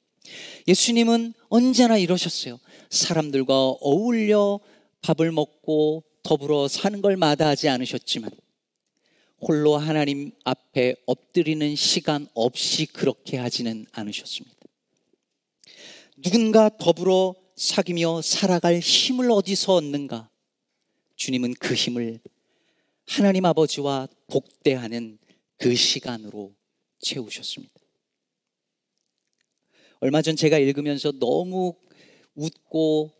예수님은 0.66 1.34
언제나 1.50 1.98
이러셨어요. 1.98 2.58
사람들과 2.88 3.54
어울려 3.54 4.58
밥을 5.02 5.32
먹고 5.32 6.02
더불어 6.22 6.66
사는 6.68 7.02
걸 7.02 7.18
마다하지 7.18 7.68
않으셨지만 7.68 8.30
홀로 9.46 9.76
하나님 9.76 10.32
앞에 10.44 10.96
엎드리는 11.04 11.76
시간 11.76 12.26
없이 12.32 12.86
그렇게 12.86 13.36
하지는 13.36 13.84
않으셨습니다. 13.92 14.56
누군가 16.16 16.70
더불어 16.78 17.34
사귀며 17.54 18.22
살아갈 18.22 18.78
힘을 18.78 19.30
어디서 19.30 19.74
얻는가? 19.74 20.30
주님은 21.16 21.54
그 21.60 21.74
힘을 21.74 22.20
하나님 23.06 23.44
아버지와 23.44 24.08
복대하는 24.28 25.18
그 25.58 25.74
시간으로 25.74 26.54
채우셨습니다. 27.00 27.74
얼마 30.00 30.22
전 30.22 30.36
제가 30.36 30.58
읽으면서 30.58 31.12
너무 31.12 31.74
웃고 32.34 33.10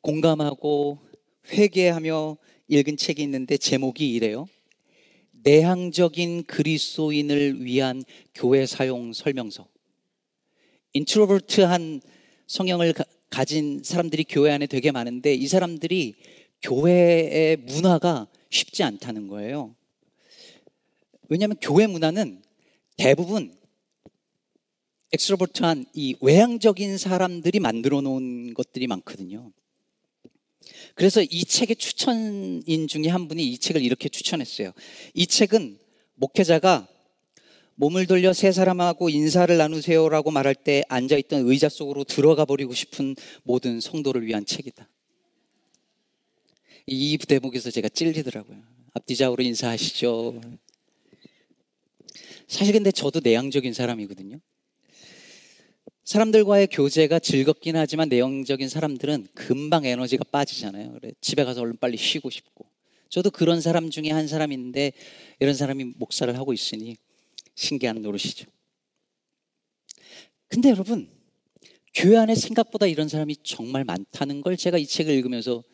공감하고 0.00 1.00
회개하며 1.48 2.36
읽은 2.68 2.96
책이 2.96 3.20
있는데 3.24 3.56
제목이 3.56 4.08
이래요. 4.12 4.46
내향적인 5.42 6.44
그리스도인을 6.44 7.64
위한 7.64 8.04
교회 8.34 8.66
사용 8.66 9.12
설명서. 9.12 9.66
introvert한 10.92 12.00
성향을 12.46 12.92
가, 13.30 13.44
진 13.44 13.82
사람들이 13.82 14.24
교회 14.24 14.52
안에 14.52 14.66
되게 14.66 14.90
많은데 14.90 15.34
이 15.34 15.46
사람들이 15.46 16.14
교회의 16.62 17.56
문화가 17.56 18.28
쉽지 18.50 18.82
않다는 18.82 19.28
거예요. 19.28 19.74
왜냐하면 21.28 21.56
교회 21.60 21.86
문화는 21.86 22.42
대부분 22.96 23.56
엑스트로버트한 25.12 25.86
이 25.94 26.14
외향적인 26.20 26.98
사람들이 26.98 27.58
만들어 27.60 28.00
놓은 28.00 28.54
것들이 28.54 28.86
많거든요. 28.86 29.50
그래서 30.94 31.22
이 31.22 31.44
책의 31.44 31.76
추천인 31.76 32.86
중에 32.86 33.08
한 33.08 33.28
분이 33.28 33.44
이 33.44 33.58
책을 33.58 33.82
이렇게 33.82 34.08
추천했어요. 34.08 34.72
이 35.14 35.26
책은 35.26 35.78
목회자가 36.14 36.88
몸을 37.74 38.06
돌려 38.06 38.32
세 38.32 38.52
사람하고 38.52 39.08
인사를 39.08 39.56
나누세요라고 39.56 40.30
말할 40.30 40.54
때 40.54 40.84
앉아있던 40.88 41.48
의자 41.48 41.68
속으로 41.68 42.04
들어가 42.04 42.44
버리고 42.44 42.74
싶은 42.74 43.16
모든 43.42 43.80
성도를 43.80 44.26
위한 44.26 44.44
책이다. 44.44 44.88
이 46.86 47.18
대목에서 47.18 47.70
제가 47.70 47.88
찔리더라고요. 47.88 48.62
앞뒤좌우로 48.94 49.42
인사하시죠. 49.42 50.40
사실 52.46 52.74
근데 52.74 52.90
저도 52.92 53.20
내향적인 53.20 53.72
사람이거든요. 53.72 54.38
사람들과의 56.12 56.66
교제가 56.66 57.20
즐겁긴 57.20 57.76
하지만 57.76 58.10
내용적인 58.10 58.68
사람들은 58.68 59.28
금방 59.32 59.86
에너지가 59.86 60.24
빠지잖아요. 60.30 60.92
그래, 60.92 61.12
집에 61.22 61.42
가서 61.42 61.62
얼른 61.62 61.78
빨리 61.78 61.96
쉬고 61.96 62.28
싶고. 62.28 62.66
저도 63.08 63.30
그런 63.30 63.62
사람 63.62 63.88
중에 63.88 64.10
한 64.10 64.28
사람인데 64.28 64.92
이런 65.40 65.54
사람이 65.54 65.94
목사를 65.96 66.36
하고 66.36 66.52
있으니 66.52 66.98
신기한 67.54 68.02
노릇이죠. 68.02 68.44
근데 70.48 70.68
여러분, 70.68 71.08
교회 71.94 72.18
안에 72.18 72.34
생각보다 72.34 72.86
이런 72.86 73.08
사람이 73.08 73.36
정말 73.42 73.84
많다는 73.84 74.42
걸 74.42 74.58
제가 74.58 74.76
이 74.76 74.86
책을 74.86 75.14
읽으면서 75.14 75.64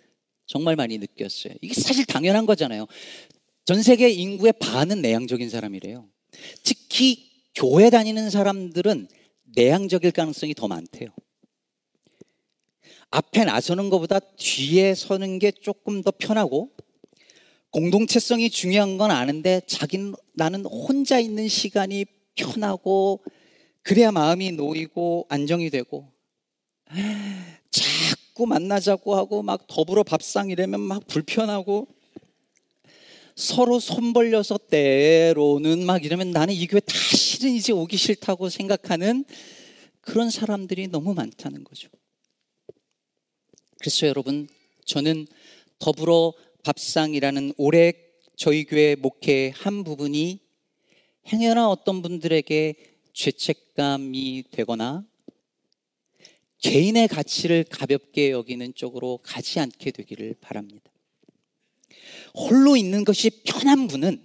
정말 0.46 0.76
많이 0.76 0.98
느꼈어요. 0.98 1.54
이게 1.60 1.74
사실 1.74 2.04
당연한 2.06 2.46
거잖아요. 2.46 2.86
전 3.64 3.82
세계 3.82 4.08
인구의 4.08 4.52
반은 4.60 5.02
내향적인 5.02 5.50
사람이래요. 5.50 6.08
특히 6.62 7.28
교회 7.56 7.90
다니는 7.90 8.30
사람들은 8.30 9.08
내향적일 9.54 10.12
가능성이 10.12 10.54
더 10.54 10.68
많대요. 10.68 11.08
앞에 13.10 13.44
나서는 13.44 13.90
것보다 13.90 14.18
뒤에 14.20 14.94
서는 14.94 15.38
게 15.38 15.50
조금 15.50 16.02
더 16.02 16.10
편하고 16.10 16.70
공동체성이 17.70 18.50
중요한 18.50 18.98
건 18.98 19.10
아는데 19.10 19.60
자기는 19.66 20.14
나는 20.34 20.64
혼자 20.64 21.18
있는 21.18 21.48
시간이 21.48 22.04
편하고 22.34 23.22
그래야 23.82 24.12
마음이 24.12 24.52
놓이고 24.52 25.26
안정이 25.28 25.70
되고 25.70 26.12
자꾸 27.70 28.46
만나자고 28.46 29.16
하고 29.16 29.42
막 29.42 29.66
더불어 29.66 30.02
밥상 30.02 30.50
이라면 30.50 30.80
막 30.80 31.06
불편하고 31.06 31.88
서로 33.38 33.78
손 33.78 34.12
벌려서 34.12 34.58
때로는 34.58 35.86
막 35.86 36.04
이러면 36.04 36.32
나는 36.32 36.52
이 36.52 36.66
교회 36.66 36.80
다시는 36.80 37.54
이제 37.54 37.72
오기 37.72 37.96
싫다고 37.96 38.48
생각하는 38.48 39.24
그런 40.00 40.28
사람들이 40.28 40.88
너무 40.88 41.14
많다는 41.14 41.62
거죠. 41.62 41.88
그래서 43.78 44.08
여러분, 44.08 44.48
저는 44.86 45.28
더불어 45.78 46.32
밥상이라는 46.64 47.54
올해 47.58 47.92
저희 48.34 48.64
교회 48.64 48.96
목회 48.96 49.52
한 49.54 49.84
부분이 49.84 50.40
행여나 51.32 51.70
어떤 51.70 52.02
분들에게 52.02 52.74
죄책감이 53.12 54.46
되거나 54.50 55.06
개인의 56.58 57.06
가치를 57.06 57.66
가볍게 57.70 58.32
여기는 58.32 58.74
쪽으로 58.74 59.20
가지 59.22 59.60
않게 59.60 59.92
되기를 59.92 60.34
바랍니다. 60.40 60.90
홀로 62.38 62.76
있는 62.76 63.04
것이 63.04 63.30
편한 63.44 63.88
분은 63.88 64.22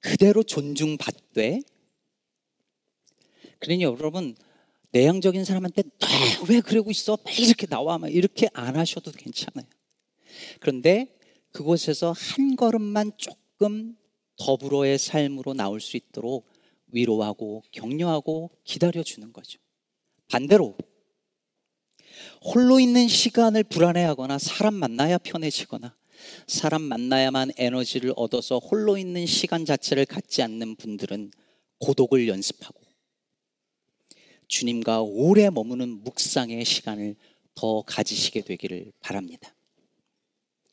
그대로 0.00 0.42
존중받되 0.42 1.60
그러니 3.58 3.82
여러분 3.82 4.34
내향적인 4.92 5.44
사람한테 5.44 5.82
왜 6.48 6.60
그러고 6.60 6.90
있어? 6.90 7.18
이렇게 7.38 7.66
나와 7.66 7.98
막 7.98 8.08
이렇게 8.12 8.48
안 8.54 8.76
하셔도 8.76 9.12
괜찮아요. 9.12 9.68
그런데 10.58 11.14
그곳에서 11.52 12.12
한 12.12 12.56
걸음만 12.56 13.12
조금 13.18 13.96
더불어의 14.36 14.98
삶으로 14.98 15.52
나올 15.52 15.80
수 15.80 15.96
있도록 15.96 16.48
위로하고 16.88 17.62
격려하고 17.70 18.50
기다려 18.64 19.02
주는 19.02 19.32
거죠. 19.32 19.60
반대로 20.28 20.76
홀로 22.42 22.80
있는 22.80 23.06
시간을 23.06 23.64
불안해하거나 23.64 24.38
사람 24.38 24.74
만나야 24.74 25.18
편해지거나 25.18 25.99
사람 26.46 26.82
만나야만 26.82 27.52
에너지를 27.56 28.12
얻어서 28.16 28.58
홀로 28.58 28.96
있는 28.98 29.26
시간 29.26 29.64
자체를 29.64 30.06
갖지 30.06 30.42
않는 30.42 30.76
분들은 30.76 31.30
고독을 31.78 32.28
연습하고 32.28 32.80
주님과 34.48 35.02
오래 35.02 35.48
머무는 35.48 36.02
묵상의 36.02 36.64
시간을 36.64 37.16
더 37.54 37.82
가지시게 37.82 38.42
되기를 38.42 38.92
바랍니다. 39.00 39.54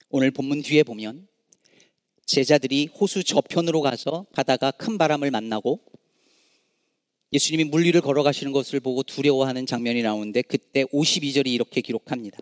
오늘 0.09 0.31
본문 0.31 0.61
뒤에 0.63 0.83
보면 0.83 1.27
제자들이 2.25 2.87
호수 2.87 3.23
저편으로 3.23 3.81
가서 3.81 4.25
가다가 4.33 4.71
큰 4.71 4.97
바람을 4.97 5.31
만나고 5.31 5.79
예수님이 7.33 7.65
물 7.65 7.83
위를 7.85 8.01
걸어가시는 8.01 8.51
것을 8.53 8.79
보고 8.79 9.03
두려워하는 9.03 9.65
장면이 9.65 10.01
나오는데 10.01 10.41
그때 10.43 10.85
52절이 10.85 11.47
이렇게 11.47 11.81
기록합니다. 11.81 12.37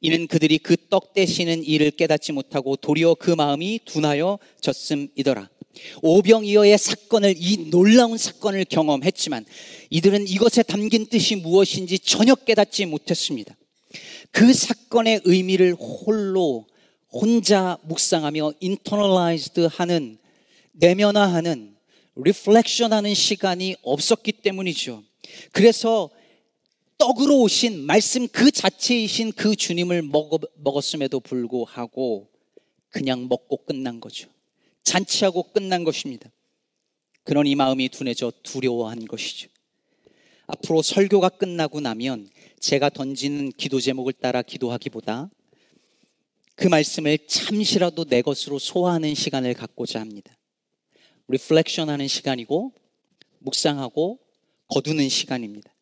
이는 0.00 0.26
그들이 0.26 0.58
그 0.58 0.76
떡 0.88 1.14
대시는 1.14 1.64
일을 1.64 1.90
깨닫지 1.90 2.32
못하고 2.32 2.76
도리어 2.76 3.14
그 3.14 3.30
마음이 3.30 3.80
둔하여 3.84 4.38
졌음이더라. 4.60 5.50
오병이어의 6.02 6.78
사건을 6.78 7.34
이 7.36 7.70
놀라운 7.70 8.16
사건을 8.16 8.64
경험했지만 8.64 9.44
이들은 9.90 10.26
이것에 10.28 10.62
담긴 10.62 11.06
뜻이 11.06 11.36
무엇인지 11.36 11.98
전혀 11.98 12.34
깨닫지 12.34 12.86
못했습니다. 12.86 13.54
그 14.30 14.52
사건의 14.52 15.20
의미를 15.24 15.74
홀로 15.74 16.66
혼자 17.10 17.78
묵상하며 17.82 18.54
internalized 18.60 19.68
하는 19.72 20.18
내면화하는 20.72 21.74
reflection하는 22.16 23.14
시간이 23.14 23.76
없었기 23.82 24.32
때문이죠. 24.32 25.02
그래서 25.52 26.10
떡으로 26.98 27.42
오신 27.42 27.84
말씀 27.84 28.26
그 28.28 28.50
자체이신 28.50 29.32
그 29.32 29.54
주님을 29.54 30.02
먹어, 30.02 30.38
먹었음에도 30.56 31.20
불구하고 31.20 32.30
그냥 32.88 33.28
먹고 33.28 33.64
끝난 33.64 34.00
거죠. 34.00 34.28
잔치하고 34.82 35.52
끝난 35.52 35.84
것입니다. 35.84 36.30
그런 37.24 37.46
이 37.46 37.54
마음이 37.54 37.88
둔해져 37.88 38.32
두려워한 38.42 39.04
것이죠. 39.06 39.48
앞으로 40.46 40.80
설교가 40.80 41.28
끝나고 41.30 41.80
나면 41.80 42.30
제가 42.60 42.88
던지는 42.88 43.52
기도 43.52 43.80
제목을 43.80 44.12
따라 44.14 44.42
기도하기보다 44.42 45.28
그 46.54 46.68
말씀을 46.68 47.18
잠시라도 47.26 48.04
내 48.04 48.22
것으로 48.22 48.58
소화하는 48.58 49.14
시간을 49.14 49.54
갖고자 49.54 50.00
합니다. 50.00 50.38
reflection 51.28 51.90
하는 51.90 52.08
시간이고 52.08 52.72
묵상하고 53.40 54.18
거두는 54.68 55.08
시간입니다. 55.08 55.75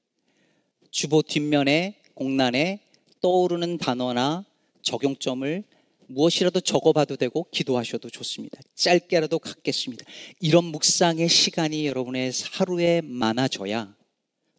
주보 0.94 1.22
뒷면에 1.22 2.00
공란에 2.14 2.78
떠오르는 3.20 3.78
단어나 3.78 4.44
적용점을 4.82 5.64
무엇이라도 6.06 6.60
적어봐도 6.60 7.16
되고 7.16 7.48
기도하셔도 7.50 8.10
좋습니다. 8.10 8.60
짧게라도 8.76 9.40
갖겠습니다. 9.40 10.06
이런 10.38 10.66
묵상의 10.66 11.28
시간이 11.28 11.88
여러분의 11.88 12.30
하루에 12.52 13.00
많아져야 13.00 13.96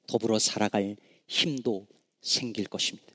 더불어 0.08 0.38
살아갈 0.38 0.98
힘도 1.26 1.88
생길 2.20 2.66
것입니다. 2.66 3.14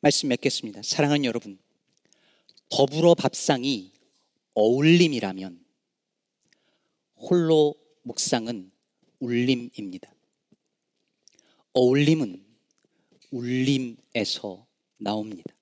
말씀 0.00 0.30
맺겠습니다. 0.30 0.80
사랑하는 0.82 1.26
여러분, 1.26 1.58
더불어 2.70 3.14
밥상이 3.14 3.92
어울림이라면 4.54 5.62
홀로 7.16 7.74
묵상은 8.04 8.72
울림입니다. 9.20 10.11
어울림은 11.72 12.42
울림에서 13.30 14.66
나옵니다. 14.98 15.54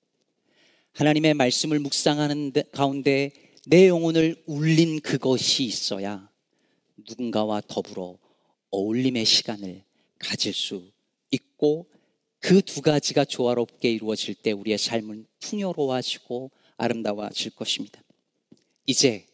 하나님의 0.93 1.33
말씀을 1.33 1.79
묵상하는 1.79 2.51
가운데 2.71 3.31
내 3.65 3.87
영혼을 3.87 4.41
울린 4.45 4.99
그것이 4.99 5.63
있어야 5.63 6.29
누군가와 6.97 7.61
더불어 7.67 8.17
어울림의 8.71 9.25
시간을 9.25 9.83
가질 10.19 10.53
수 10.53 10.91
있고 11.31 11.87
그 12.41 12.61
두 12.61 12.81
가지가 12.81 13.23
조화롭게 13.25 13.91
이루어질 13.91 14.33
때 14.33 14.51
우리의 14.51 14.77
삶은 14.77 15.27
풍요로워지고 15.39 16.51
아름다워질 16.75 17.51
것입니다. 17.51 18.01
이제 18.87 19.27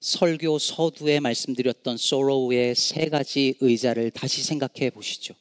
설교 0.00 0.58
서두에 0.58 1.20
말씀드렸던 1.20 1.98
소로우의 1.98 2.74
세 2.74 3.10
가지 3.10 3.54
의자를 3.60 4.10
다시 4.10 4.42
생각해 4.42 4.90
보시죠. 4.90 5.34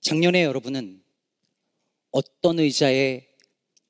작년에 0.00 0.44
여러분은 0.44 1.02
어떤 2.10 2.58
의자에 2.58 3.26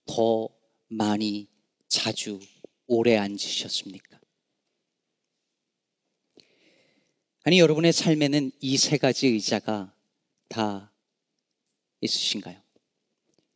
더 0.07 0.49
많이 0.89 1.47
자주 1.89 2.41
오래 2.87 3.17
앉으셨습니까? 3.17 4.21
아니, 7.45 7.59
여러분의 7.59 7.93
삶에는 7.93 8.51
이 8.61 8.77
세 8.77 8.99
가지 8.99 9.29
의자가 9.29 9.95
다 10.49 10.93
있으신가요? 12.01 12.61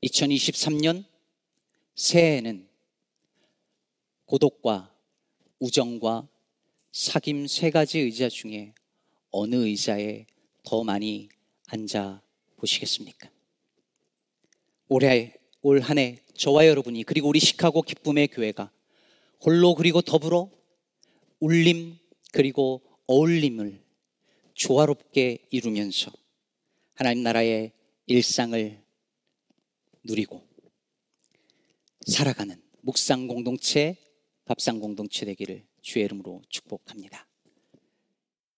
2023년 0.05 1.05
새해에는 1.97 2.69
고독과 4.27 4.95
우정과 5.59 6.29
사귐 6.93 7.49
세 7.49 7.71
가지 7.71 7.99
의자 7.99 8.29
중에 8.29 8.75
어느 9.31 9.57
의자에 9.57 10.27
더 10.62 10.85
많이 10.85 11.29
앉아 11.67 12.24
보시겠습니까? 12.64 13.31
올해 14.88 15.35
올 15.62 15.81
한 15.83 15.98
해 15.98 16.18
저와 16.35 16.66
여러분이 16.66 17.05
그리고 17.05 17.29
우리 17.29 17.40
시카고 17.40 17.83
기쁨의 17.83 18.29
교회가 18.29 18.70
홀로 19.40 19.74
그리고 19.74 20.00
더불어 20.03 20.50
울림 21.40 21.98
그리고 22.33 22.83
어울림을 23.07 23.83
조화롭게 24.55 25.46
이루면서 25.50 26.12
하나님 26.94 27.22
나라의 27.22 27.72
일상을 28.07 28.83
누리고 30.05 30.42
살아가는 32.07 32.61
묵상 32.83 33.27
공동체, 33.27 33.96
밥상 34.44 34.79
공동체 34.79 35.24
되기를 35.24 35.64
주의 35.81 36.05
이름으로 36.05 36.42
축복합니다. 36.48 37.27